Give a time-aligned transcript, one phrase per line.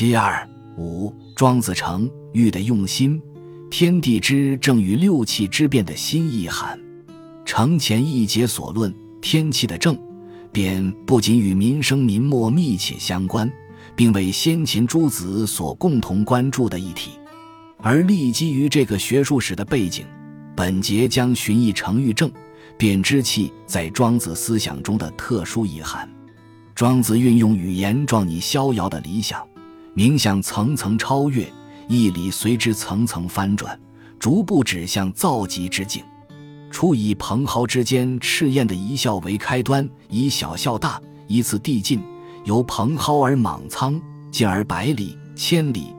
[0.00, 3.20] 其二五，庄子成喻的用心，
[3.68, 6.78] 天地之正与六气之变的新意涵。
[7.44, 9.98] 成前一节所论天气的正
[10.52, 13.50] 变，不仅与民生民末密切相关，
[13.96, 17.18] 并为先秦诸子所共同关注的议题。
[17.78, 20.06] 而立基于这个学术史的背景，
[20.54, 22.30] 本节将寻绎成喻正
[22.76, 26.08] 变之气在庄子思想中的特殊意涵。
[26.72, 29.44] 庄子运用语言状拟逍遥的理想。
[29.98, 31.44] 冥想层层超越，
[31.88, 33.76] 义理随之层层翻转，
[34.16, 36.04] 逐步指向造极之境。
[36.70, 42.00] 初以蓬蒿之间赤焰的一笑为开端，以小笑大，依次递进，
[42.44, 45.92] 由蓬蒿而莽苍，进而百里、千里，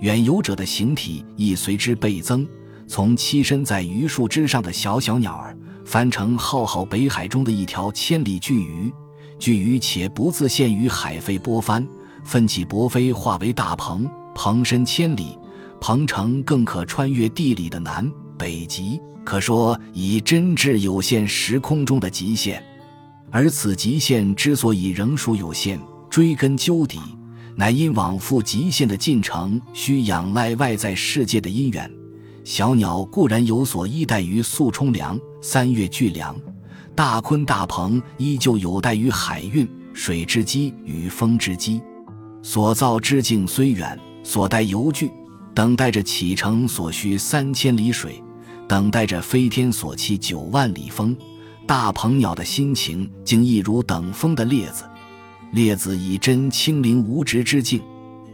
[0.00, 2.46] 远游者的形体亦随之倍增。
[2.86, 8.92] 从栖身在榆树枝上的小小鸟儿，翻成浩浩北海中的一条千里巨鱼，
[9.38, 11.88] 巨鱼且不自限于海沸波翻。
[12.26, 15.38] 奋起搏飞，化为大鹏，鹏身千里，
[15.80, 22.60] 鹏程更可穿越地理的南北极，可说已真至有限时空中的极限。
[23.30, 26.98] 而此极限之所以仍属有限，追根究底，
[27.54, 31.88] 乃因往复极限的进程需仰赖外在世界的因缘。
[32.42, 36.36] 小鸟固然有所依赖于速冲凉、三月巨凉，
[36.94, 41.80] 大鲲大鹏依旧有待于海运、水之机与风之机。
[42.48, 45.10] 所造之境虽远，所待犹惧，
[45.52, 48.22] 等待着启程所需三千里水，
[48.68, 51.14] 等待着飞天所期九万里风。
[51.66, 54.84] 大鹏鸟的心情竟一如等风的列子。
[55.54, 57.82] 列子以真清灵无直之境，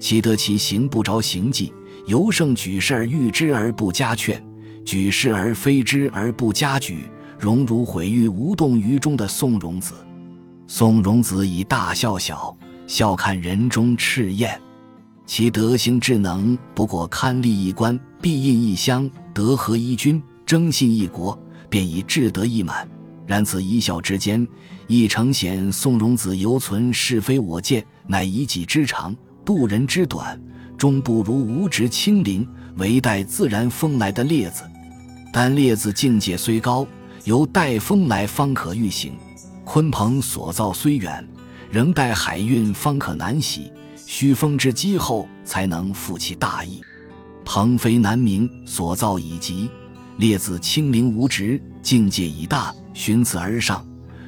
[0.00, 1.72] 岂得其行不着行迹？
[2.06, 4.44] 尤胜举事而欲之而不加劝，
[4.84, 7.04] 举事而非之而不加举，
[7.38, 9.94] 荣辱毁誉无动于衷的宋荣子。
[10.66, 12.52] 宋荣子以大笑小。
[12.90, 14.60] 笑看人中赤焰，
[15.24, 21.38] 其德行智能不过堪立一官，必印一乡，德合一君，征信一国，
[21.68, 22.88] 便已志得意满。
[23.28, 24.44] 然此一笑之间，
[24.88, 30.36] 亦呈显宋荣子犹存是非我见，乃以己之长，度人之短，
[30.76, 32.44] 终不如无直清灵，
[32.74, 34.64] 唯待自然风来的列子。
[35.32, 36.84] 但列子境界虽高，
[37.22, 39.12] 由待风来方可欲行；
[39.64, 41.24] 鲲鹏所造虽远。
[41.70, 43.72] 仍待海运方可南徙，
[44.04, 46.80] 须风之积后，才能复其大意。
[47.44, 49.70] 鹏飞南冥，所造已极。
[50.16, 53.86] 列子清灵无直，境界已大，循此而上。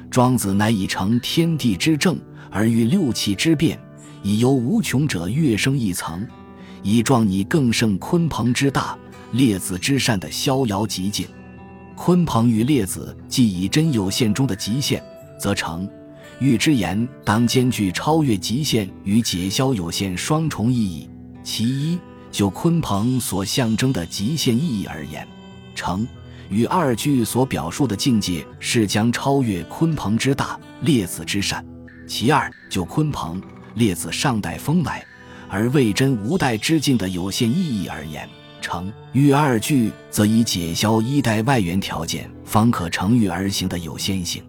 [0.09, 2.17] 庄子乃以成天地之正，
[2.49, 3.77] 而欲六气之变，
[4.21, 6.25] 以由无穷者跃升一层，
[6.81, 8.97] 以壮你更胜鲲鹏之大，
[9.33, 11.27] 列子之善的逍遥极境。
[11.97, 15.03] 鲲鹏与列子既以真有限中的极限，
[15.37, 15.89] 则成。
[16.43, 21.09] 欲之言，当兼具超越极限与解消有限双重意义。
[21.41, 21.97] 其一，
[22.33, 25.25] 就鲲鹏所象征的极限意义而言，
[25.73, 26.05] 成
[26.49, 31.65] 与二句所表述的境界是将超越鲲鹏之大，列子之善。
[32.05, 33.41] 其二，就鲲鹏、
[33.75, 35.01] 列子尚待风来，
[35.47, 38.27] 而未真无待之境的有限意义而言，
[38.59, 44.43] 成与二句则以解消一代外缘条件方可成育而行的有限性。